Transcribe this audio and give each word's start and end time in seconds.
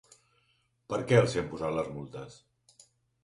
Per 0.93 0.99
què 1.11 1.19
els 1.23 1.35
hi 1.35 1.41
han 1.41 1.51
posat 1.53 1.77
les 1.81 1.91
multes? 1.99 2.39